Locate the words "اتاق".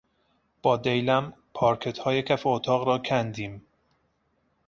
2.47-2.87